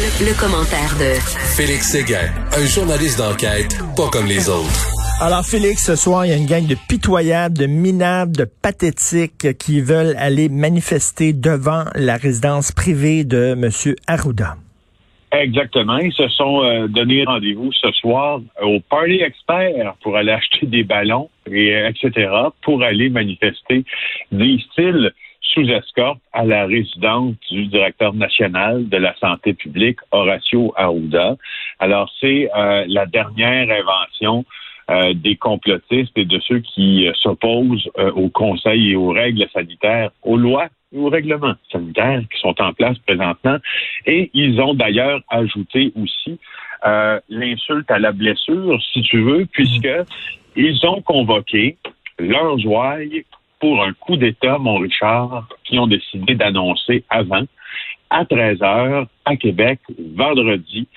Le, 0.00 0.32
commentaire 0.40 0.96
de 0.96 1.12
Félix 1.56 1.92
Séguin, 1.92 2.32
un 2.56 2.64
journaliste 2.64 3.18
d'enquête 3.18 3.76
pas 3.94 4.08
comme 4.08 4.24
les 4.24 4.48
autres. 4.48 4.88
Alors 5.20 5.44
Félix, 5.44 5.84
ce 5.84 5.94
soir, 5.94 6.24
il 6.24 6.30
y 6.30 6.32
a 6.32 6.38
une 6.38 6.46
gang 6.46 6.66
de 6.66 6.74
pitoyables, 6.88 7.58
de 7.58 7.66
minables, 7.66 8.34
de 8.34 8.46
pathétiques 8.46 9.58
qui 9.58 9.82
veulent 9.82 10.14
aller 10.16 10.48
manifester 10.48 11.34
devant 11.34 11.84
la 11.94 12.16
résidence 12.16 12.72
privée 12.72 13.24
de 13.24 13.52
M. 13.52 13.94
Arruda. 14.06 14.56
Exactement. 15.32 15.98
Ils 15.98 16.14
se 16.14 16.28
sont 16.28 16.64
euh, 16.64 16.88
donné 16.88 17.24
rendez-vous 17.24 17.70
ce 17.72 17.92
soir 17.92 18.40
au 18.62 18.80
Party 18.88 19.20
Expert 19.20 19.96
pour 20.02 20.16
aller 20.16 20.32
acheter 20.32 20.64
des 20.64 20.82
ballons 20.82 21.28
et 21.46 21.76
euh, 21.76 21.90
etc. 21.90 22.30
pour 22.62 22.82
aller 22.82 23.10
manifester, 23.10 23.84
disent-ils, 24.32 25.12
sous 25.52 25.68
escorte 25.68 26.20
à 26.32 26.44
la 26.44 26.66
résidence 26.66 27.34
du 27.50 27.66
directeur 27.66 28.14
national 28.14 28.88
de 28.88 28.96
la 28.96 29.14
santé 29.16 29.54
publique, 29.54 29.98
Horacio 30.10 30.72
Arruda. 30.76 31.36
Alors, 31.78 32.10
c'est 32.20 32.48
euh, 32.56 32.84
la 32.88 33.06
dernière 33.06 33.68
invention 33.70 34.44
euh, 34.90 35.12
des 35.14 35.36
complotistes 35.36 36.16
et 36.16 36.24
de 36.24 36.38
ceux 36.40 36.60
qui 36.60 37.06
euh, 37.06 37.12
s'opposent 37.14 37.88
au 37.96 38.28
conseil 38.28 38.92
et 38.92 38.96
aux 38.96 39.10
règles 39.10 39.46
sanitaires, 39.52 40.10
aux 40.22 40.36
lois 40.36 40.68
et 40.92 40.98
aux 40.98 41.08
règlements 41.08 41.54
sanitaires 41.70 42.22
qui 42.32 42.40
sont 42.40 42.60
en 42.60 42.72
place 42.72 42.98
présentement. 42.98 43.58
Et 44.06 44.30
ils 44.34 44.60
ont 44.60 44.74
d'ailleurs 44.74 45.20
ajouté 45.28 45.92
aussi 46.00 46.38
l'insulte 47.28 47.90
à 47.90 47.98
la 47.98 48.12
blessure, 48.12 48.80
si 48.92 49.02
tu 49.02 49.20
veux, 49.20 49.44
puisque 49.52 49.90
ils 50.56 50.86
ont 50.86 51.02
convoqué 51.02 51.76
leurs 52.18 52.64
ouailles 52.66 53.26
pour 53.60 53.82
un 53.82 53.92
coup 53.92 54.16
d'État, 54.16 54.58
mon 54.58 54.78
Richard, 54.78 55.46
qui 55.64 55.78
ont 55.78 55.86
décidé 55.86 56.34
d'annoncer 56.34 57.04
avant, 57.10 57.44
à 58.08 58.24
13 58.24 58.62
heures, 58.62 59.06
à 59.24 59.36
Québec, 59.36 59.80
vendredi. 60.16 60.88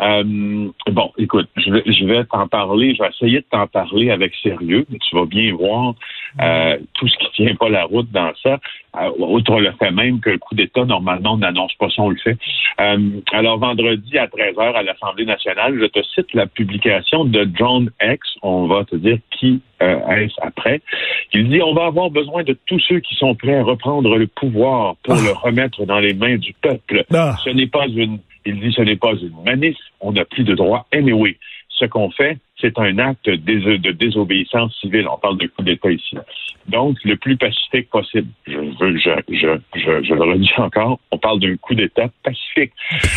Euh, 0.00 0.68
bon, 0.90 1.12
écoute, 1.16 1.48
je 1.56 1.70
vais, 1.70 1.82
je 1.86 2.04
vais 2.04 2.24
t'en 2.24 2.46
parler, 2.48 2.94
je 2.94 3.02
vais 3.02 3.08
essayer 3.08 3.38
de 3.38 3.46
t'en 3.50 3.66
parler 3.66 4.10
avec 4.10 4.34
sérieux, 4.42 4.84
mais 4.90 4.98
tu 4.98 5.16
vas 5.16 5.24
bien 5.24 5.54
voir 5.54 5.94
euh, 6.40 6.76
tout 6.94 7.08
ce 7.08 7.16
qui 7.16 7.30
tient 7.32 7.54
pas 7.54 7.70
la 7.70 7.84
route 7.84 8.10
dans 8.12 8.32
ça. 8.42 8.58
Euh, 9.00 9.10
outre 9.18 9.58
le 9.58 9.72
fait 9.72 9.90
même 9.90 10.20
que 10.20 10.30
le 10.30 10.38
coup 10.38 10.54
d'État, 10.54 10.84
normalement, 10.84 11.34
on 11.34 11.38
n'annonce 11.38 11.74
pas 11.74 11.88
ça, 11.88 12.02
on 12.02 12.10
le 12.10 12.16
fait. 12.16 12.36
Euh, 12.80 13.20
alors, 13.32 13.58
vendredi 13.58 14.18
à 14.18 14.26
13h 14.26 14.74
à 14.74 14.82
l'Assemblée 14.82 15.24
nationale, 15.24 15.78
je 15.80 15.86
te 15.86 16.02
cite 16.02 16.32
la 16.34 16.46
publication 16.46 17.24
de 17.24 17.48
John 17.54 17.90
X, 18.02 18.20
on 18.42 18.66
va 18.66 18.84
te 18.84 18.96
dire 18.96 19.18
qui 19.30 19.60
est-ce 19.78 20.34
après. 20.40 20.80
Il 21.34 21.50
dit, 21.50 21.60
on 21.62 21.74
va 21.74 21.86
avoir 21.86 22.10
besoin 22.10 22.42
de 22.42 22.56
tous 22.66 22.80
ceux 22.80 23.00
qui 23.00 23.14
sont 23.14 23.34
prêts 23.34 23.58
à 23.58 23.62
reprendre 23.62 24.16
le 24.16 24.26
pouvoir 24.26 24.96
pour 25.02 25.14
le 25.14 25.32
remettre 25.32 25.84
dans 25.84 25.98
les 25.98 26.14
mains 26.14 26.36
du 26.36 26.54
peuple. 26.54 27.04
Ah. 27.12 27.36
Ce 27.44 27.50
n'est 27.50 27.66
pas 27.66 27.86
une, 27.86 28.18
il 28.46 28.60
dit, 28.60 28.72
ce 28.72 28.82
n'est 28.82 28.96
pas 28.96 29.12
une 29.14 29.42
manif, 29.44 29.76
on 30.00 30.12
n'a 30.12 30.24
plus 30.24 30.44
de 30.44 30.54
droit 30.54 30.86
anyway. 30.92 31.36
Ce 31.68 31.84
qu'on 31.84 32.10
fait, 32.10 32.38
c'est 32.60 32.78
un 32.78 32.98
acte 32.98 33.28
de 33.28 33.92
désobéissance 33.92 34.74
civile. 34.80 35.06
On 35.08 35.18
parle 35.18 35.36
de 35.36 35.46
coup 35.46 35.62
d'État 35.62 35.90
ici. 35.90 36.16
Donc, 36.68 36.96
le 37.04 37.16
plus 37.16 37.36
pacifique 37.36 37.90
possible. 37.90 38.28
Je, 38.46 38.56
veux, 38.56 38.96
je, 38.96 39.10
je, 39.28 39.58
je, 39.74 40.02
je 40.02 40.14
le 40.14 40.22
redis 40.22 40.50
encore, 40.56 40.98
on 41.10 41.18
parle 41.18 41.40
d'un 41.40 41.56
coup 41.56 41.74
d'État 41.74 42.08
pacifique. 42.22 42.72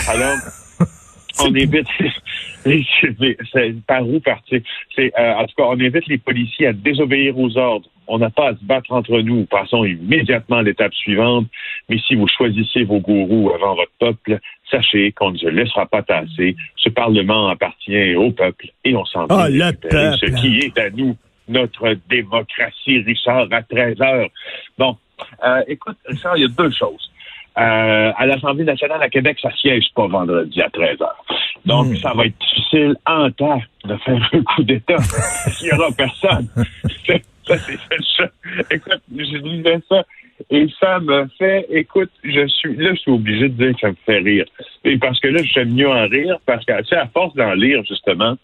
Alors, 0.09 0.35
on 1.41 1.55
évite 1.55 1.87
c'est 2.63 3.75
par 3.87 4.07
où 4.07 4.19
partir? 4.19 4.61
C'est 4.95 5.11
euh, 5.17 5.33
en 5.35 5.45
tout 5.45 5.55
cas 5.55 5.63
on 5.63 5.79
invite 5.79 6.07
les 6.07 6.17
policiers 6.17 6.67
à 6.67 6.73
désobéir 6.73 7.37
aux 7.37 7.57
ordres 7.57 7.89
on 8.09 8.17
n'a 8.17 8.29
pas 8.29 8.49
à 8.49 8.55
se 8.55 8.63
battre 8.63 8.91
entre 8.91 9.19
nous 9.21 9.45
passons 9.45 9.85
immédiatement 9.85 10.57
à 10.57 10.63
l'étape 10.63 10.93
suivante 10.93 11.47
mais 11.87 11.97
si 11.99 12.15
vous 12.15 12.27
choisissez 12.27 12.83
vos 12.83 12.99
gourous 12.99 13.51
avant 13.53 13.75
votre 13.75 13.91
peuple 13.99 14.39
sachez 14.69 15.11
qu'on 15.13 15.31
ne 15.31 15.37
se 15.37 15.47
laissera 15.47 15.85
pas 15.85 16.03
tasser 16.03 16.55
ce 16.75 16.89
parlement 16.89 17.49
appartient 17.49 18.15
au 18.15 18.31
peuple 18.31 18.67
et 18.83 18.95
on 18.95 19.05
s'en 19.05 19.25
oh, 19.29 19.45
le 19.47 19.71
peuple. 19.71 20.17
ce 20.19 20.25
qui 20.41 20.57
est 20.59 20.77
à 20.77 20.89
nous 20.89 21.15
notre 21.47 21.95
démocratie 22.09 22.99
Richard 22.99 23.47
à 23.51 23.63
13 23.63 24.01
heures 24.01 24.29
bon 24.77 24.97
euh, 25.45 25.61
écoute 25.67 25.97
Richard 26.05 26.37
il 26.37 26.41
y 26.41 26.45
a 26.45 26.49
deux 26.49 26.71
choses 26.71 27.09
euh, 27.59 28.11
à 28.15 28.25
l'Assemblée 28.25 28.63
nationale 28.63 29.01
à 29.01 29.09
Québec, 29.09 29.37
ça 29.41 29.49
siège 29.59 29.87
pas 29.93 30.07
vendredi 30.07 30.61
à 30.61 30.69
13 30.69 30.97
h 30.97 31.07
Donc, 31.65 31.87
hmm. 31.87 31.95
ça 31.97 32.13
va 32.13 32.25
être 32.25 32.37
difficile 32.39 32.95
en 33.05 33.29
temps 33.31 33.61
de 33.83 33.97
faire 33.97 34.29
un 34.31 34.43
coup 34.43 34.63
d'État 34.63 34.97
s'il 35.01 35.67
n'y 35.67 35.73
aura 35.73 35.91
personne. 35.91 36.47
ça, 37.45 37.57
c'est. 37.57 37.79
Écoute, 38.71 39.01
je 39.15 39.37
disais 39.37 39.79
ça 39.87 40.03
et 40.49 40.67
ça 40.79 40.99
me 40.99 41.27
fait, 41.37 41.65
écoute, 41.69 42.11
je 42.23 42.47
suis, 42.47 42.75
là, 42.77 42.93
je 42.93 42.99
suis 42.99 43.11
obligé 43.11 43.49
de 43.49 43.65
dire 43.65 43.73
que 43.73 43.79
ça 43.81 43.89
me 43.89 43.97
fait 44.05 44.19
rire. 44.19 44.45
Et 44.85 44.97
parce 44.97 45.19
que 45.19 45.27
là, 45.27 45.41
j'aime 45.43 45.73
mieux 45.73 45.89
en 45.89 46.07
rire 46.07 46.37
parce 46.45 46.63
que, 46.63 46.81
tu 46.83 46.95
à 46.95 47.07
force 47.07 47.35
d'en 47.35 47.53
lire, 47.53 47.83
justement, 47.83 48.35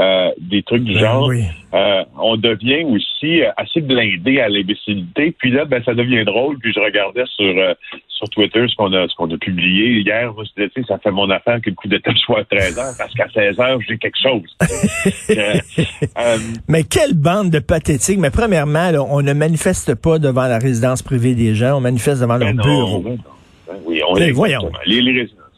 euh, 0.00 0.30
des 0.38 0.62
trucs 0.62 0.84
du 0.84 0.94
ben 0.94 1.00
genre, 1.00 1.28
euh, 1.74 2.04
on 2.20 2.36
devient 2.36 2.84
aussi 2.84 3.42
euh, 3.42 3.50
assez 3.56 3.80
blindé 3.80 4.40
à 4.40 4.48
l'imbécilité. 4.48 5.34
Puis 5.36 5.50
là, 5.50 5.64
ben, 5.64 5.82
ça 5.82 5.92
devient 5.92 6.24
drôle. 6.24 6.56
Puis 6.60 6.72
je 6.72 6.78
regardais 6.78 7.24
sur 7.26 7.52
sur 8.08 8.28
Twitter 8.30 8.64
ce 8.68 8.76
qu'on 8.76 8.92
a 8.92 9.08
ce 9.08 9.14
qu'on 9.16 9.28
a 9.34 9.38
publié 9.38 9.98
hier. 9.98 10.32
Moi, 10.32 10.44
je 10.44 10.66
disais, 10.66 10.86
ça 10.86 10.98
fait 10.98 11.10
mon 11.10 11.28
affaire 11.30 11.60
que 11.60 11.70
le 11.70 11.74
coup 11.74 11.88
d'état 11.88 12.12
soit 12.24 12.38
à 12.40 12.44
13 12.44 12.78
heures 12.78 12.94
parce 12.96 13.12
qu'à 13.12 13.28
16 13.28 13.58
heures, 13.58 13.80
j'ai 13.88 13.98
quelque 13.98 14.18
chose. 14.22 14.56
Mais 16.68 16.84
quelle 16.84 17.14
bande 17.14 17.50
de 17.50 17.58
pathétiques. 17.58 18.20
Mais 18.20 18.30
premièrement, 18.30 18.92
on 19.10 19.22
ne 19.22 19.32
manifeste 19.32 19.96
pas 19.96 20.20
devant 20.20 20.46
la 20.46 20.58
résidence 20.58 21.02
privée 21.02 21.34
des 21.34 21.56
gens. 21.56 21.78
On 21.78 21.80
manifeste 21.80 22.20
devant 22.20 22.36
leur 22.36 22.54
ben 22.54 22.62
bureau. 22.62 23.00
Ben 23.00 23.18
oui, 23.84 24.00
on 24.08 24.14
ben, 24.14 24.32
voyons. 24.32 24.70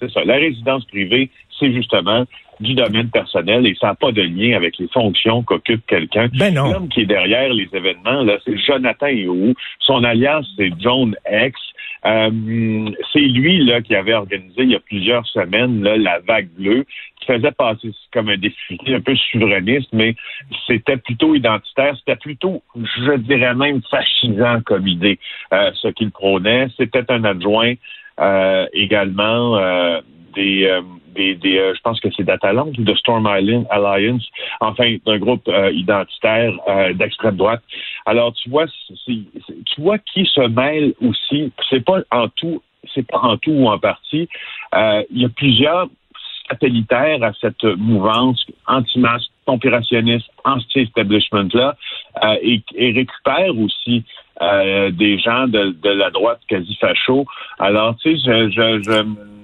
c'est 0.00 0.10
ça. 0.10 0.24
La 0.24 0.36
résidence 0.36 0.86
privée, 0.86 1.28
c'est 1.58 1.74
justement 1.74 2.24
du 2.60 2.74
domaine 2.74 3.10
personnel 3.10 3.66
et 3.66 3.74
ça 3.80 3.88
n'a 3.88 3.94
pas 3.94 4.12
de 4.12 4.22
lien 4.22 4.56
avec 4.56 4.78
les 4.78 4.88
fonctions 4.88 5.42
qu'occupe 5.42 5.84
quelqu'un. 5.86 6.28
Ben 6.34 6.54
L'homme 6.54 6.88
qui 6.88 7.02
est 7.02 7.06
derrière 7.06 7.52
les 7.52 7.68
événements, 7.72 8.22
là, 8.22 8.38
c'est 8.44 8.56
Jonathan 8.58 9.06
Héroux. 9.06 9.54
Son 9.80 10.04
alliance, 10.04 10.46
c'est 10.56 10.70
John 10.78 11.16
X. 11.30 11.58
Euh, 12.06 12.90
c'est 13.12 13.20
lui 13.20 13.62
là 13.64 13.82
qui 13.82 13.94
avait 13.94 14.14
organisé 14.14 14.62
il 14.62 14.70
y 14.70 14.74
a 14.74 14.80
plusieurs 14.80 15.26
semaines 15.26 15.82
là, 15.82 15.98
la 15.98 16.18
vague 16.20 16.48
bleue, 16.56 16.86
qui 17.20 17.26
faisait 17.26 17.52
passer 17.52 17.90
comme 18.12 18.30
un 18.30 18.38
défi 18.38 18.78
un 18.88 19.00
peu 19.00 19.14
souverainiste, 19.30 19.90
mais 19.92 20.14
c'était 20.66 20.96
plutôt 20.96 21.34
identitaire, 21.34 21.94
c'était 21.98 22.16
plutôt, 22.16 22.62
je 22.74 23.16
dirais 23.18 23.54
même, 23.54 23.82
fascisant 23.90 24.62
comme 24.64 24.86
idée, 24.88 25.18
euh, 25.52 25.70
ce 25.74 25.88
qu'il 25.88 26.10
prônait. 26.10 26.68
C'était 26.78 27.04
un 27.10 27.24
adjoint 27.24 27.74
également 28.72 29.58
des 30.34 30.80
des, 31.14 31.58
euh, 31.58 31.74
je 31.74 31.80
pense 31.80 32.00
que 32.00 32.08
c'est 32.16 32.24
d'Atalante 32.24 32.76
ou 32.78 32.82
de 32.82 32.94
Storm 32.94 33.28
Island 33.30 33.66
Alliance, 33.70 34.26
enfin 34.60 34.96
d'un 35.06 35.18
groupe 35.18 35.46
euh, 35.48 35.70
identitaire 35.72 36.52
euh, 36.68 36.92
d'extrême 36.92 37.36
droite. 37.36 37.62
Alors 38.06 38.32
tu 38.34 38.48
vois, 38.48 38.66
tu 39.06 39.80
vois 39.80 39.98
qui 39.98 40.26
se 40.26 40.40
mêle 40.48 40.94
aussi. 41.00 41.52
C'est 41.68 41.84
pas 41.84 42.00
en 42.10 42.28
tout, 42.28 42.62
c'est 42.94 43.06
pas 43.06 43.18
en 43.18 43.36
tout 43.36 43.52
ou 43.52 43.68
en 43.68 43.78
partie. 43.78 44.28
il 44.74 45.22
y 45.22 45.24
a 45.24 45.28
plusieurs 45.28 45.88
satellitaires 46.48 47.22
à 47.22 47.32
cette 47.40 47.64
mouvance 47.64 48.44
anti-masque, 48.66 49.29
compirationniste, 49.46 50.28
anti-establishment-là, 50.44 51.76
et, 52.42 52.62
et 52.74 52.92
récupère 52.92 53.56
aussi 53.58 54.04
des 54.92 55.18
gens 55.18 55.48
de, 55.48 55.76
de 55.82 55.90
la 55.90 56.10
droite 56.10 56.40
quasi 56.48 56.74
facho. 56.76 57.26
Alors, 57.58 57.96
tu 57.96 58.16
sais, 58.16 58.22
je, 58.24 58.50
je, 58.50 58.82
je 58.82 59.39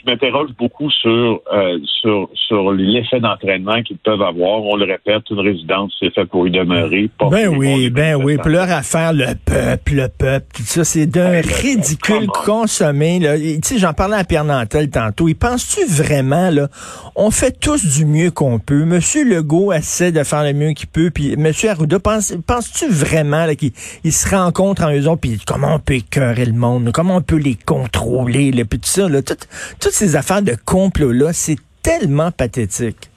je 0.00 0.10
m'interroge 0.10 0.50
beaucoup 0.58 0.90
sur, 0.90 1.40
euh, 1.52 1.78
sur, 2.00 2.28
sur 2.34 2.72
l'effet 2.72 3.20
d'entraînement 3.20 3.82
qu'ils 3.82 3.98
peuvent 3.98 4.22
avoir. 4.22 4.62
On 4.62 4.76
le 4.76 4.84
répète, 4.84 5.22
une 5.30 5.40
résidence, 5.40 5.92
c'est 5.98 6.12
fait 6.14 6.24
pour 6.24 6.46
y 6.46 6.50
demeurer. 6.50 7.10
ben 7.30 7.48
oui, 7.48 7.90
ben 7.90 8.16
oui. 8.16 8.38
Puis 8.42 8.52
leur 8.52 8.70
affaire, 8.70 9.12
le 9.12 9.34
peuple, 9.44 9.94
le 9.94 10.08
peuple, 10.08 10.46
tout 10.54 10.62
ça, 10.62 10.84
c'est 10.84 11.06
d'un 11.06 11.40
ridicule 11.40 12.26
consommé. 12.28 13.20
Tu 13.20 13.60
sais, 13.62 13.78
j'en 13.78 13.92
parlais 13.92 14.16
à 14.16 14.24
Pierre 14.24 14.44
Nantel 14.44 14.90
tantôt. 14.90 15.28
Il 15.28 15.34
pense-tu 15.34 15.84
vraiment, 15.86 16.50
là, 16.50 16.68
on 17.16 17.30
fait 17.30 17.58
tous 17.58 17.98
du 17.98 18.04
mieux 18.04 18.30
qu'on 18.30 18.58
peut? 18.58 18.84
Monsieur 18.84 19.24
Legault 19.24 19.72
essaie 19.72 20.12
de 20.12 20.22
faire 20.22 20.44
le 20.44 20.52
mieux 20.52 20.72
qu'il 20.72 20.88
peut. 20.88 21.10
Puis 21.10 21.36
Monsieur 21.36 21.70
Arruda, 21.70 21.98
pense, 21.98 22.34
penses-tu 22.46 22.88
vraiment 22.88 23.46
qu'il 23.54 24.12
se 24.12 24.28
rencontre 24.28 24.82
en 24.82 24.92
eux 24.92 25.08
autres, 25.08 25.20
puis 25.20 25.38
comment 25.46 25.74
on 25.74 25.78
peut 25.78 25.94
écœurer 25.94 26.44
le 26.44 26.52
monde, 26.52 26.90
comment 26.92 27.16
on 27.16 27.22
peut 27.22 27.36
les 27.36 27.54
contrôler, 27.54 28.50
là, 28.50 28.64
puis 28.64 28.78
tout 28.78 28.88
ça, 28.88 29.08
là, 29.08 29.22
tout, 29.22 29.87
toutes 29.88 29.94
ces 29.94 30.16
affaires 30.16 30.42
de 30.42 30.52
complot-là, 30.66 31.32
c'est 31.32 31.56
tellement 31.82 32.30
pathétique. 32.30 33.08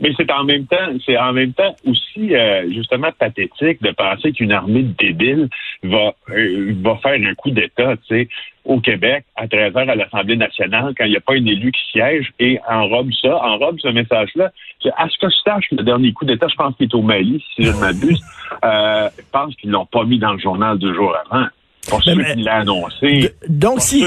Mais 0.00 0.10
c'est 0.16 0.28
en 0.32 0.42
même 0.42 0.66
temps, 0.66 0.88
c'est 1.06 1.16
en 1.16 1.32
même 1.32 1.52
temps 1.52 1.76
aussi 1.86 2.34
euh, 2.34 2.68
justement 2.72 3.10
pathétique 3.16 3.80
de 3.80 3.92
penser 3.92 4.32
qu'une 4.32 4.50
armée 4.50 4.82
de 4.82 4.92
débiles 4.98 5.48
va 5.84 6.12
euh, 6.30 6.74
va 6.82 6.96
faire 6.96 7.12
un 7.12 7.34
coup 7.36 7.52
d'État, 7.52 7.96
tu 8.08 8.08
sais, 8.08 8.28
au 8.64 8.80
Québec 8.80 9.24
à 9.36 9.46
13 9.46 9.76
heures 9.76 9.88
à 9.88 9.94
l'Assemblée 9.94 10.36
nationale 10.36 10.94
quand 10.98 11.04
il 11.04 11.10
n'y 11.10 11.16
a 11.16 11.20
pas 11.20 11.34
un 11.34 11.46
élu 11.46 11.70
qui 11.70 11.92
siège 11.92 12.32
et 12.40 12.58
enrobe 12.68 13.12
ça, 13.22 13.36
enrobe 13.36 13.78
ce 13.78 13.88
message-là. 13.88 14.50
À 14.96 15.08
ce 15.08 15.16
que 15.18 15.28
je 15.30 15.36
sache, 15.44 15.66
le 15.70 15.84
dernier 15.84 16.12
coup 16.12 16.24
d'État, 16.24 16.48
je 16.48 16.56
pense 16.56 16.74
qu'il 16.74 16.86
est 16.86 16.94
au 16.96 17.02
Mali, 17.02 17.40
si 17.54 17.62
je 17.62 17.70
ne 17.70 17.76
m'abuse. 17.76 18.20
Euh, 18.64 19.08
je 19.16 19.22
pense 19.30 19.54
qu'ils 19.54 19.70
l'ont 19.70 19.86
pas 19.86 20.02
mis 20.02 20.18
dans 20.18 20.32
le 20.32 20.40
journal 20.40 20.76
deux 20.76 20.92
jours 20.92 21.14
avant. 21.30 21.46
Pour 21.88 22.02
ceux 22.02 22.22
qui 22.22 22.42
l'ont 22.42 22.50
annoncé. 22.50 23.34
Donc, 23.48 23.80
si. 23.80 24.04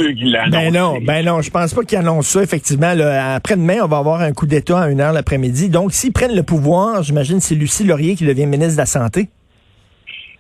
ben 0.51 0.73
non, 0.73 0.99
ben 1.01 1.25
non, 1.25 1.41
je 1.41 1.49
pense 1.49 1.73
pas 1.73 1.83
qu'ils 1.83 1.97
annoncent 1.97 2.39
ça, 2.39 2.43
effectivement. 2.43 2.93
Après-demain, 3.35 3.79
on 3.83 3.87
va 3.87 3.97
avoir 3.97 4.21
un 4.21 4.33
coup 4.33 4.47
d'État 4.47 4.81
à 4.81 4.89
une 4.89 5.01
heure 5.01 5.13
l'après-midi. 5.13 5.69
Donc, 5.69 5.93
s'ils 5.93 6.13
prennent 6.13 6.35
le 6.35 6.43
pouvoir, 6.43 7.03
j'imagine 7.03 7.39
c'est 7.39 7.55
Lucie 7.55 7.83
Laurier 7.83 8.15
qui 8.15 8.25
devient 8.25 8.45
ministre 8.45 8.73
de 8.73 8.77
la 8.77 8.85
Santé. 8.85 9.29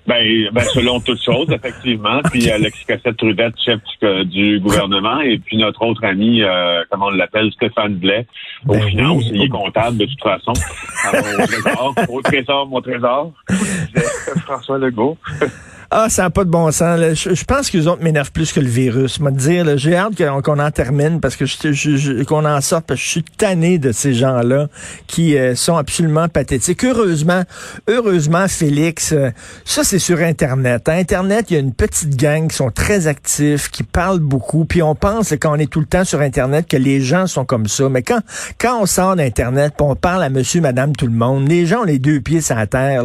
Ben, 0.07 0.49
ben 0.53 0.63
selon 0.73 1.01
toutes 1.01 1.21
choses, 1.21 1.51
effectivement. 1.51 2.21
Puis 2.31 2.49
Alexis 2.49 2.85
Cassette-Trudette, 2.85 3.55
chef 3.63 3.79
du, 4.25 4.59
gouvernement, 4.61 5.19
et 5.19 5.37
puis 5.37 5.57
notre 5.57 5.81
autre 5.85 6.05
ami, 6.05 6.41
euh, 6.41 6.83
comment 6.89 7.07
on 7.07 7.09
l'appelle, 7.09 7.51
Stéphane 7.51 7.95
Blais, 7.95 8.25
ben 8.63 8.81
finance, 8.87 9.25
il 9.29 9.41
est 9.41 9.49
comptable 9.49 9.97
de 9.97 10.05
toute 10.05 10.23
façon. 10.23 10.53
au 10.53 11.45
trésor, 11.45 11.95
au 12.09 12.21
trésor, 12.21 12.67
mon 12.67 12.81
trésor, 12.81 13.33
François 14.45 14.77
Legault. 14.77 15.17
Ah, 15.89 16.09
ça 16.09 16.23
n'a 16.23 16.29
pas 16.29 16.43
de 16.43 16.49
bon 16.49 16.69
sens. 16.71 16.99
Je, 16.99 17.43
pense 17.45 17.69
que 17.69 17.77
les 17.77 17.87
autres 17.87 18.03
m'énervent 18.03 18.33
plus 18.33 18.51
que 18.51 18.59
le 18.59 18.67
virus. 18.67 19.21
Moi, 19.21 19.31
dire, 19.31 19.77
j'ai 19.77 19.95
hâte 19.95 20.15
qu'on 20.43 20.59
en 20.59 20.71
termine 20.71 21.21
parce 21.21 21.37
que 21.37 21.45
je, 21.45 22.23
qu'on 22.23 22.43
en 22.43 22.59
sorte 22.59 22.85
parce 22.85 22.99
que 22.99 23.05
je 23.05 23.09
suis 23.09 23.23
tanné 23.23 23.77
de 23.77 23.93
ces 23.93 24.13
gens-là 24.13 24.67
qui 25.07 25.37
euh, 25.37 25.55
sont 25.55 25.77
absolument 25.77 26.27
pathétiques. 26.27 26.83
Heureusement, 26.83 27.43
heureusement, 27.87 28.47
Félix, 28.49 29.13
euh, 29.13 29.29
ça 29.63 29.85
c'est 29.85 29.99
sur 29.99 30.19
Internet. 30.19 30.89
À 30.89 30.93
Internet, 30.93 31.45
il 31.49 31.53
y 31.53 31.57
a 31.57 31.59
une 31.61 31.73
petite 31.73 32.17
gang 32.17 32.49
qui 32.49 32.57
sont 32.57 32.69
très 32.69 33.07
actifs, 33.07 33.69
qui 33.71 33.83
parlent 33.83 34.19
beaucoup, 34.19 34.65
puis 34.65 34.83
on 34.83 34.93
pense 34.93 35.31
quand 35.39 35.53
on 35.53 35.59
est 35.59 35.71
tout 35.71 35.79
le 35.79 35.85
temps 35.85 36.03
sur 36.03 36.19
Internet 36.19 36.67
que 36.67 36.77
les 36.77 36.99
gens 36.99 37.27
sont 37.27 37.45
comme 37.45 37.67
ça. 37.67 37.87
Mais 37.87 38.03
quand 38.03 38.19
quand 38.59 38.81
on 38.81 38.85
sort 38.85 39.15
d'Internet, 39.15 39.73
on 39.79 39.95
parle 39.95 40.23
à 40.23 40.29
Monsieur, 40.29 40.59
Madame, 40.59 40.95
tout 40.95 41.07
le 41.07 41.13
monde, 41.13 41.47
les 41.47 41.65
gens 41.65 41.81
ont 41.81 41.85
les 41.85 41.99
deux 41.99 42.19
pieds 42.19 42.41
sur 42.41 42.55
la 42.55 42.67
terre. 42.67 43.03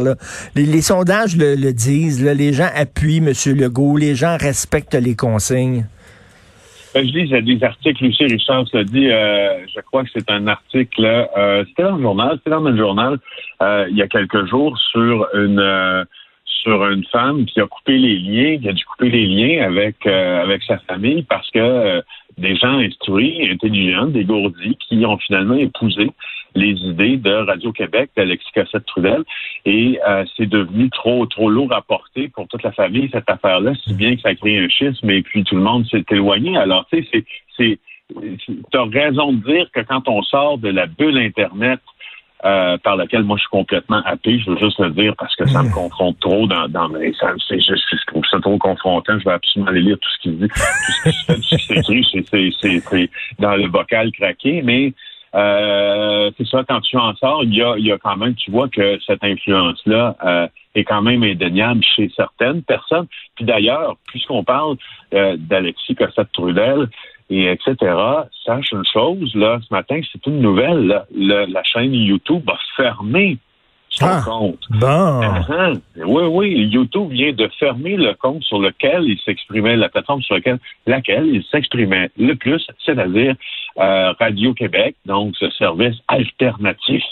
Les, 0.55 0.81
sondages 0.81 1.37
le, 1.37 1.55
le 1.55 1.71
disent. 1.71 2.21
Les 2.21 2.51
gens 2.51 2.69
appuie 2.73 3.17
M. 3.17 3.31
Legault, 3.55 3.97
les 3.97 4.15
gens 4.15 4.37
respectent 4.39 4.95
les 4.95 5.15
consignes? 5.15 5.85
Ben, 6.93 7.07
je 7.07 7.11
lis 7.11 7.57
des 7.57 7.63
articles, 7.63 8.03
Lucie 8.03 8.25
Richard 8.25 8.65
l'a 8.71 8.83
dit, 8.83 9.09
euh, 9.09 9.65
je 9.73 9.81
crois 9.81 10.03
que 10.03 10.09
c'est 10.13 10.29
un 10.29 10.45
article, 10.45 11.03
euh, 11.03 11.65
c'était 11.67 11.81
dans 11.81 11.95
le 11.95 12.03
journal, 12.03 12.37
c'était 12.37 12.51
dans 12.51 12.59
le 12.59 12.77
journal 12.77 13.17
euh, 13.63 13.87
il 13.89 13.97
y 13.97 14.03
a 14.03 14.07
quelques 14.07 14.45
jours 14.45 14.77
sur 14.91 15.27
une 15.33 16.05
sur 16.45 16.87
une 16.87 17.03
femme 17.05 17.45
qui 17.45 17.59
a 17.59 17.65
coupé 17.65 17.97
les 17.97 18.19
liens, 18.19 18.59
qui 18.59 18.69
a 18.69 18.73
dû 18.73 18.85
couper 18.85 19.09
les 19.09 19.25
liens 19.25 19.65
avec 19.65 20.05
avec 20.05 20.61
sa 20.63 20.77
famille 20.79 21.23
parce 21.23 21.49
que 21.49 22.03
des 22.37 22.55
gens 22.55 22.77
instruits, 22.77 23.49
intelligents, 23.49 24.05
dégourdis, 24.05 24.77
qui 24.87 25.03
ont 25.05 25.17
finalement 25.17 25.55
épousé 25.55 26.11
les 26.55 26.71
idées 26.71 27.17
de 27.17 27.33
Radio-Québec, 27.33 28.11
d'Alexis 28.15 28.51
Cossette-Trudel, 28.53 29.23
et 29.65 29.99
euh, 30.07 30.25
c'est 30.35 30.45
devenu 30.45 30.89
trop 30.89 31.25
trop 31.25 31.49
lourd 31.49 31.73
à 31.73 31.81
porter 31.81 32.27
pour 32.29 32.47
toute 32.47 32.63
la 32.63 32.71
famille, 32.71 33.09
cette 33.11 33.29
affaire-là, 33.29 33.73
si 33.83 33.93
bien 33.93 34.15
que 34.15 34.21
ça 34.21 34.29
a 34.29 34.35
créé 34.35 34.59
un 34.59 34.69
schisme, 34.69 35.09
et 35.09 35.21
puis 35.21 35.43
tout 35.43 35.55
le 35.55 35.61
monde 35.61 35.85
s'est 35.87 36.05
éloigné. 36.11 36.57
Alors, 36.57 36.85
tu 36.91 37.03
sais, 37.03 37.07
c'est... 37.11 37.25
c'est 37.57 37.79
tu 38.09 38.77
as 38.77 38.83
raison 38.83 39.31
de 39.31 39.43
dire 39.43 39.71
que 39.73 39.79
quand 39.79 40.07
on 40.07 40.21
sort 40.23 40.57
de 40.57 40.69
la 40.69 40.85
bulle 40.85 41.17
Internet 41.17 41.79
euh, 42.45 42.77
par 42.79 42.97
laquelle 42.97 43.23
moi 43.23 43.37
je 43.37 43.43
suis 43.43 43.49
complètement 43.49 44.01
happé, 44.03 44.37
je 44.37 44.51
veux 44.51 44.57
juste 44.57 44.77
le 44.77 44.89
dire 44.89 45.13
parce 45.17 45.33
que 45.37 45.45
ça 45.47 45.63
me 45.63 45.73
confronte 45.73 46.19
trop 46.19 46.45
dans, 46.45 46.67
dans 46.67 46.89
mes. 46.89 47.13
Ça, 47.13 47.33
c'est, 47.47 47.61
je, 47.61 48.05
trouve 48.07 48.23
ça 48.29 48.37
trop 48.41 48.57
confrontant. 48.57 49.17
Je 49.17 49.23
vais 49.23 49.31
absolument 49.31 49.71
aller 49.71 49.81
lire 49.81 49.97
tout 49.97 50.09
ce 50.09 50.19
qu'il 50.19 50.37
dit, 50.37 50.47
tout 50.49 51.41
ce 51.41 51.55
qui 51.55 52.23
c'est, 52.29 52.51
c'est, 52.59 52.79
c'est, 52.89 53.09
dans 53.39 53.55
le 53.55 53.69
bocal 53.69 54.11
craqué, 54.11 54.61
mais 54.61 54.93
euh, 55.35 56.31
c'est 56.37 56.47
ça, 56.47 56.63
quand 56.67 56.81
tu 56.81 56.97
en 56.97 57.15
sors, 57.15 57.43
il 57.43 57.55
y 57.55 57.61
a, 57.61 57.77
y 57.77 57.91
a 57.91 57.97
quand 57.97 58.17
même, 58.17 58.35
tu 58.35 58.51
vois 58.51 58.69
que 58.69 58.99
cette 59.05 59.23
influence-là 59.23 60.15
euh, 60.23 60.47
est 60.75 60.83
quand 60.83 61.01
même 61.01 61.23
indéniable 61.23 61.83
chez 61.95 62.11
certaines 62.15 62.61
personnes. 62.63 63.07
Puis 63.35 63.45
d'ailleurs, 63.45 63.95
puisqu'on 64.07 64.43
parle 64.43 64.77
euh, 65.13 65.35
d'Alexis 65.37 65.95
Cossette-Trudel, 65.95 66.89
et 67.29 67.49
etc. 67.49 67.75
Sache 68.45 68.71
une 68.73 68.83
chose, 68.85 69.33
là, 69.33 69.57
ce 69.67 69.73
matin, 69.73 69.99
c'est 70.11 70.25
une 70.27 70.41
nouvelle. 70.41 71.03
la 71.15 71.63
chaîne 71.63 71.93
YouTube 71.93 72.47
a 72.49 72.57
fermé 72.75 73.39
son 73.93 74.05
ah, 74.07 74.21
compte. 74.25 74.59
Bon. 74.71 75.21
Uh-huh. 75.21 75.79
Oui, 76.05 76.23
oui, 76.23 76.69
YouTube 76.71 77.11
vient 77.11 77.31
de 77.31 77.47
fermer 77.59 77.95
le 77.95 78.13
compte 78.15 78.43
sur 78.43 78.59
lequel 78.59 79.03
il 79.03 79.19
s'exprimait, 79.19 79.75
la 79.75 79.89
plateforme 79.89 80.21
sur 80.23 80.35
laquelle, 80.35 80.59
laquelle 80.87 81.27
il 81.27 81.43
s'exprimait 81.43 82.09
le 82.17 82.33
plus, 82.33 82.65
c'est-à-dire 82.83 83.35
euh, 83.79 84.13
Radio-Québec, 84.19 84.95
donc 85.05 85.35
ce 85.37 85.49
service 85.51 85.95
alternatif 86.07 87.03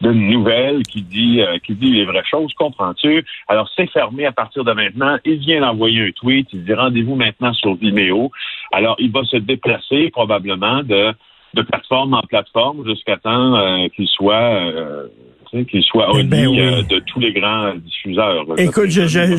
de 0.00 0.12
nouvelles 0.12 0.82
qui 0.84 1.02
dit 1.02 1.40
euh, 1.40 1.58
qui 1.58 1.74
dit 1.74 1.90
les 1.90 2.04
vraies 2.04 2.22
choses, 2.30 2.52
comprends-tu? 2.54 3.24
Alors, 3.48 3.68
c'est 3.74 3.90
fermé 3.90 4.26
à 4.26 4.32
partir 4.32 4.64
de 4.64 4.72
maintenant. 4.72 5.18
Il 5.24 5.38
vient 5.38 5.60
d'envoyer 5.60 6.06
un 6.06 6.10
tweet, 6.12 6.48
il 6.52 6.64
dit 6.64 6.74
rendez-vous 6.74 7.16
maintenant 7.16 7.52
sur 7.54 7.74
Vimeo. 7.74 8.30
Alors, 8.72 8.96
il 8.98 9.10
va 9.10 9.24
se 9.24 9.36
déplacer 9.36 10.10
probablement 10.10 10.82
de 10.82 11.12
de 11.54 11.62
plateforme 11.62 12.12
en 12.12 12.20
plateforme 12.20 12.86
jusqu'à 12.86 13.16
temps 13.16 13.56
euh, 13.56 13.88
qu'il 13.88 14.06
soit 14.08 14.68
qu'il 15.50 15.82
soit 15.82 16.10
au 16.10 16.22
ben 16.24 16.46
euh, 16.46 16.82
de 16.82 16.98
tous 17.06 17.20
les 17.20 17.32
grands 17.32 17.74
diffuseurs. 17.76 18.44
Écoute, 18.58 18.90
je, 18.90 19.06
je, 19.06 19.36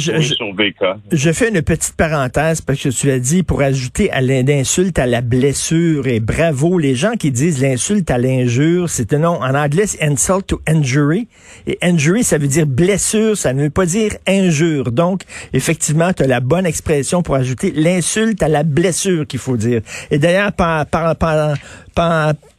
je, 1.11 1.31
fais 1.31 1.49
une 1.49 1.61
petite 1.61 1.95
parenthèse 1.95 2.61
parce 2.61 2.81
que 2.81 2.89
tu 2.89 3.07
l'as 3.07 3.19
dit 3.19 3.43
pour 3.43 3.61
ajouter 3.61 4.11
à 4.11 4.21
l'insulte 4.21 4.99
à 4.99 5.05
la 5.05 5.21
blessure 5.21 6.07
et 6.07 6.19
bravo 6.19 6.77
les 6.77 6.95
gens 6.95 7.13
qui 7.19 7.31
disent 7.31 7.61
l'insulte 7.61 8.09
à 8.09 8.17
l'injure, 8.17 8.89
c'est 8.89 9.13
un 9.13 9.19
nom 9.19 9.41
en 9.41 9.55
anglais 9.55 9.87
c'est 9.87 10.03
insult 10.03 10.47
to 10.47 10.61
injury 10.67 11.27
et 11.65 11.77
injury 11.81 12.23
ça 12.23 12.37
veut 12.37 12.47
dire 12.47 12.65
blessure, 12.65 13.37
ça 13.37 13.53
ne 13.53 13.63
veut 13.63 13.69
pas 13.69 13.85
dire 13.85 14.11
injure. 14.27 14.91
Donc 14.91 15.21
effectivement, 15.53 16.13
tu 16.13 16.23
as 16.23 16.27
la 16.27 16.39
bonne 16.39 16.65
expression 16.65 17.21
pour 17.21 17.35
ajouter 17.35 17.71
l'insulte 17.71 18.41
à 18.43 18.47
la 18.47 18.63
blessure 18.63 19.27
qu'il 19.27 19.39
faut 19.39 19.57
dire. 19.57 19.81
Et 20.11 20.19
d'ailleurs 20.19 20.53
par, 20.53 20.85
par, 20.85 21.15
par 21.15 21.55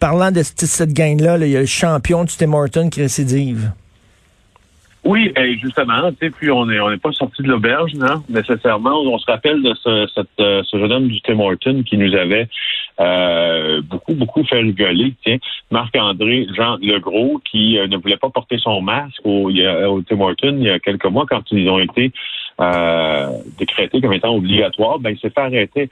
parlant 0.00 0.32
de 0.32 0.42
cette 0.42 0.92
gang-là, 0.92 1.38
il 1.38 1.48
y 1.48 1.56
a 1.56 1.60
le 1.60 1.66
champion 1.66 2.24
du 2.24 2.34
Tim 2.36 2.52
Horton 2.52 2.90
qui 2.90 3.00
récidive. 3.00 3.72
Oui, 5.04 5.32
ben 5.34 5.56
justement, 5.58 6.10
puis 6.12 6.50
on 6.50 6.66
n'est 6.66 6.98
pas 6.98 7.12
sorti 7.12 7.42
de 7.42 7.48
l'auberge, 7.48 7.94
non, 7.94 8.22
nécessairement. 8.28 9.00
On 9.00 9.16
se 9.18 9.24
rappelle 9.30 9.62
de 9.62 9.72
euh, 9.86 10.62
ce 10.64 10.78
jeune 10.78 10.92
homme 10.92 11.08
du 11.08 11.20
Tim 11.22 11.38
Horton 11.38 11.82
qui 11.82 11.96
nous 11.96 12.14
avait 12.14 12.48
euh, 13.00 13.80
beaucoup, 13.80 14.14
beaucoup 14.14 14.44
fait 14.44 14.58
rigoler. 14.58 15.14
Tiens, 15.24 15.38
Marc-André 15.70 16.46
Jean 16.54 16.76
Legros, 16.82 17.40
qui 17.50 17.78
euh, 17.78 17.86
ne 17.86 17.96
voulait 17.96 18.16
pas 18.16 18.28
porter 18.28 18.58
son 18.58 18.82
masque 18.82 19.20
au, 19.24 19.50
au 19.50 20.02
Tim 20.02 20.20
Horton 20.20 20.56
il 20.58 20.64
y 20.64 20.70
a 20.70 20.78
quelques 20.78 21.06
mois 21.06 21.26
quand 21.26 21.42
ils 21.52 21.70
ont 21.70 21.78
été 21.78 22.12
décrétés 23.56 24.00
comme 24.00 24.12
étant 24.12 24.34
obligatoires, 24.34 24.98
ben 24.98 25.10
il 25.10 25.18
s'est 25.20 25.30
fait 25.30 25.40
arrêter 25.40 25.88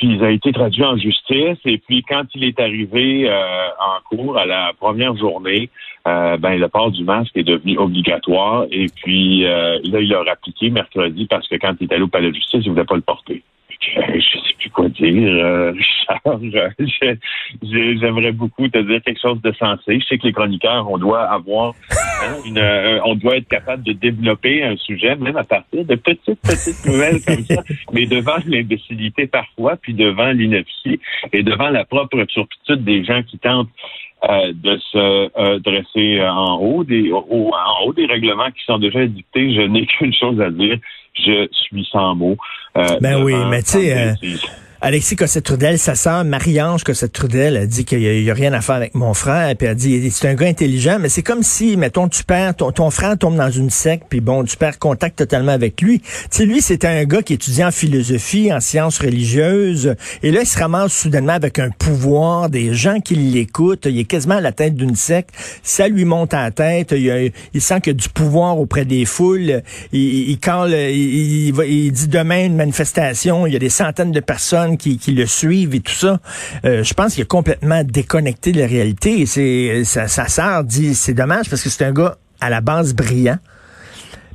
puis 0.00 0.14
il 0.14 0.24
a 0.24 0.30
été 0.30 0.50
traduit 0.50 0.82
en 0.82 0.96
justice. 0.96 1.58
Et 1.66 1.76
puis 1.76 2.02
quand 2.02 2.24
il 2.34 2.44
est 2.44 2.58
arrivé 2.58 3.28
euh, 3.28 3.68
en 3.78 4.16
cours 4.16 4.38
à 4.38 4.46
la 4.46 4.72
première 4.80 5.14
journée, 5.14 5.68
euh, 6.08 6.38
ben 6.38 6.58
le 6.58 6.68
port 6.68 6.90
du 6.90 7.04
masque 7.04 7.36
est 7.36 7.42
devenu 7.42 7.76
obligatoire. 7.76 8.64
Et 8.70 8.86
puis 8.86 9.44
euh, 9.44 9.78
là, 9.84 10.00
il 10.00 10.08
l'a 10.08 10.32
appliqué 10.32 10.70
mercredi 10.70 11.26
parce 11.26 11.46
que 11.48 11.56
quand 11.56 11.74
il 11.80 11.84
est 11.84 11.92
allé 11.92 12.02
au 12.02 12.08
palais 12.08 12.30
de 12.30 12.34
justice, 12.34 12.62
il 12.64 12.70
voulait 12.70 12.84
pas 12.84 12.94
le 12.94 13.02
porter. 13.02 13.42
Je 13.82 14.20
sais 14.20 14.54
plus 14.58 14.70
quoi 14.70 14.88
dire, 14.88 15.74
Richard. 16.78 17.16
J'aimerais 17.62 18.32
beaucoup 18.32 18.68
te 18.68 18.78
dire 18.78 19.02
quelque 19.02 19.20
chose 19.20 19.40
de 19.40 19.52
sensé. 19.52 20.00
Je 20.00 20.06
sais 20.06 20.18
que 20.18 20.26
les 20.26 20.32
chroniqueurs, 20.32 20.90
on 20.90 20.98
doit 20.98 21.22
avoir, 21.22 21.74
hein, 21.90 22.36
une, 22.44 23.00
on 23.04 23.14
doit 23.14 23.38
être 23.38 23.48
capable 23.48 23.82
de 23.82 23.92
développer 23.92 24.62
un 24.62 24.76
sujet, 24.76 25.16
même 25.16 25.36
à 25.36 25.44
partir 25.44 25.84
de 25.84 25.94
petites, 25.94 26.40
petites 26.42 26.84
nouvelles 26.84 27.22
comme 27.24 27.44
ça. 27.44 27.62
Mais 27.92 28.06
devant 28.06 28.36
l'imbécilité 28.46 29.26
parfois, 29.26 29.76
puis 29.76 29.94
devant 29.94 30.30
l'ineptie 30.30 31.00
et 31.32 31.42
devant 31.42 31.70
la 31.70 31.84
propre 31.84 32.22
turpitude 32.24 32.84
des 32.84 33.04
gens 33.04 33.22
qui 33.22 33.38
tentent 33.38 33.68
euh, 34.28 34.52
de 34.52 34.76
se 34.92 35.30
euh, 35.40 35.58
dresser 35.60 36.22
en 36.22 36.58
haut 36.58 36.84
des 36.84 37.10
en 37.10 37.84
haut 37.86 37.92
des 37.94 38.04
règlements 38.04 38.50
qui 38.50 38.62
sont 38.66 38.78
déjà 38.78 39.06
dictés, 39.06 39.54
je 39.54 39.62
n'ai 39.62 39.86
qu'une 39.86 40.12
chose 40.12 40.38
à 40.42 40.50
dire, 40.50 40.76
je 41.14 41.48
suis 41.52 41.86
sans 41.90 42.14
mots. 42.14 42.36
Euh, 42.76 42.98
ben 43.00 43.22
oui, 43.22 43.34
mais 43.50 43.62
tu 43.62 43.70
sais 43.70 44.14
Alexis 44.82 45.14
Cossette-Trudel, 45.14 45.78
sa 45.78 45.94
sœur 45.94 46.24
Marie-Ange 46.24 46.84
Cossette-Trudel, 46.84 47.54
a 47.58 47.66
dit 47.66 47.84
qu'il 47.84 47.98
n'y 47.98 48.30
a, 48.30 48.32
rien 48.32 48.54
à 48.54 48.62
faire 48.62 48.76
avec 48.76 48.94
mon 48.94 49.12
frère, 49.12 49.54
puis 49.54 49.66
elle 49.66 49.72
a 49.72 49.74
dit, 49.74 50.10
c'est 50.10 50.26
un 50.26 50.34
gars 50.34 50.46
intelligent, 50.46 50.96
mais 50.98 51.10
c'est 51.10 51.22
comme 51.22 51.42
si, 51.42 51.76
mettons, 51.76 52.08
tu 52.08 52.24
perds, 52.24 52.54
ton, 52.56 52.90
frère 52.90 53.18
tombe 53.18 53.36
dans 53.36 53.50
une 53.50 53.68
secte, 53.68 54.04
puis 54.08 54.22
bon, 54.22 54.42
tu 54.42 54.56
perds 54.56 54.78
contact 54.78 55.18
totalement 55.18 55.52
avec 55.52 55.82
lui. 55.82 56.00
Tu 56.00 56.08
sais, 56.30 56.46
lui, 56.46 56.62
c'était 56.62 56.86
un 56.86 57.04
gars 57.04 57.20
qui 57.20 57.34
étudiait 57.34 57.64
en 57.64 57.70
philosophie, 57.70 58.50
en 58.50 58.60
sciences 58.60 58.98
religieuses, 58.98 59.96
et 60.22 60.30
là, 60.30 60.40
il 60.40 60.46
se 60.46 60.58
ramasse 60.58 60.94
soudainement 60.94 61.34
avec 61.34 61.58
un 61.58 61.68
pouvoir, 61.68 62.48
des 62.48 62.72
gens 62.72 63.00
qui 63.00 63.16
l'écoutent, 63.16 63.84
il 63.84 63.98
est 63.98 64.04
quasiment 64.04 64.36
à 64.36 64.40
la 64.40 64.52
tête 64.52 64.76
d'une 64.76 64.96
secte, 64.96 65.34
ça 65.62 65.88
lui 65.88 66.06
monte 66.06 66.32
à 66.32 66.44
la 66.44 66.52
tête, 66.52 66.92
il, 66.92 67.32
il 67.52 67.60
sent 67.60 67.82
qu'il 67.82 67.92
y 67.92 67.96
a 67.96 67.98
du 67.98 68.08
pouvoir 68.08 68.58
auprès 68.58 68.86
des 68.86 69.04
foules, 69.04 69.62
il, 69.92 70.00
il, 70.00 70.38
il, 70.40 71.54
il 71.68 71.92
dit 71.92 72.08
demain 72.08 72.46
une 72.46 72.56
manifestation, 72.56 73.46
il 73.46 73.52
y 73.52 73.56
a 73.56 73.58
des 73.58 73.68
centaines 73.68 74.12
de 74.12 74.20
personnes 74.20 74.69
qui, 74.76 74.98
le 75.14 75.26
suivent 75.26 75.74
et 75.74 75.80
tout 75.80 75.92
ça, 75.92 76.18
euh, 76.64 76.82
je 76.82 76.94
pense 76.94 77.14
qu'il 77.14 77.22
est 77.22 77.28
complètement 77.28 77.82
déconnecté 77.84 78.52
de 78.52 78.60
la 78.60 78.66
réalité. 78.66 79.20
Et 79.20 79.26
c'est 79.26 79.84
sa, 79.84 80.08
sa 80.08 80.26
sœur 80.26 80.64
dit 80.64 80.94
c'est 80.94 81.14
dommage 81.14 81.48
parce 81.48 81.62
que 81.62 81.68
c'est 81.68 81.84
un 81.84 81.92
gars 81.92 82.16
à 82.40 82.50
la 82.50 82.60
base 82.60 82.94
brillant. 82.94 83.38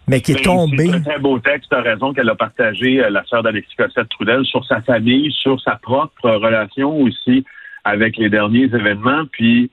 Mais 0.07 0.21
qui 0.21 0.33
est 0.33 0.43
tombé. 0.43 0.85
C'est 0.85 0.95
un 0.95 1.01
très 1.01 1.19
beau 1.19 1.39
texte, 1.39 1.71
tu 1.71 1.75
raison, 1.75 2.13
qu'elle 2.13 2.29
a 2.29 2.35
partagé, 2.35 3.03
euh, 3.03 3.09
la 3.09 3.23
sœur 3.25 3.41
d'Alexis 3.41 3.75
Cossette-Trudel, 3.75 4.45
sur 4.45 4.63
sa 4.65 4.81
famille, 4.81 5.31
sur 5.31 5.59
sa 5.61 5.77
propre 5.77 6.29
relation 6.29 6.95
aussi 7.01 7.43
avec 7.83 8.17
les 8.17 8.29
derniers 8.29 8.65
événements. 8.65 9.23
Puis, 9.31 9.71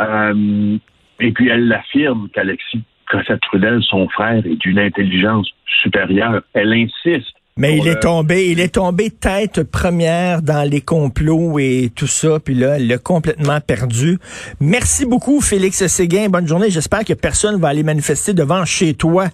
euh, 0.00 0.78
et 1.20 1.30
puis 1.30 1.48
elle 1.48 1.68
l'affirme 1.68 2.28
qu'Alexis 2.32 2.82
Cossette-Trudel, 3.08 3.80
son 3.82 4.08
frère, 4.08 4.44
est 4.44 4.56
d'une 4.56 4.80
intelligence 4.80 5.48
supérieure. 5.82 6.42
Elle 6.54 6.72
insiste 6.72 7.37
mais 7.58 7.76
il 7.76 7.88
est 7.88 8.00
tombé, 8.00 8.50
il 8.50 8.60
est 8.60 8.74
tombé 8.74 9.10
tête 9.10 9.64
première 9.64 10.42
dans 10.42 10.62
les 10.62 10.80
complots 10.80 11.58
et 11.58 11.90
tout 11.94 12.06
ça, 12.06 12.38
puis 12.38 12.54
là, 12.54 12.78
il 12.78 12.86
l'a 12.86 12.98
complètement 12.98 13.60
perdu. 13.60 14.18
Merci 14.60 15.04
beaucoup, 15.04 15.40
Félix 15.40 15.84
Séguin. 15.88 16.28
Bonne 16.28 16.46
journée. 16.46 16.70
J'espère 16.70 17.04
que 17.04 17.14
personne 17.14 17.60
va 17.60 17.68
aller 17.68 17.82
manifester 17.82 18.32
devant 18.32 18.64
chez 18.64 18.94
toi. 18.94 19.26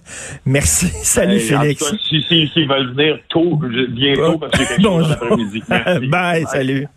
Merci. 0.45 0.87
Salut, 1.03 1.39
Félix. 1.39 1.83
si, 2.09 2.23
si, 2.27 2.49
si, 2.51 2.65
veulent 2.65 2.93
venir 2.95 3.19
tôt, 3.29 3.61
bientôt, 3.89 4.39
parce 4.39 4.57
que 4.57 4.81
chose 4.81 5.17
Bye, 6.09 6.45
salut. 6.47 6.87